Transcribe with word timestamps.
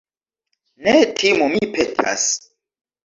Ne 0.87 0.95
timu, 1.21 1.49
mi 1.57 1.63
petas. 1.77 2.25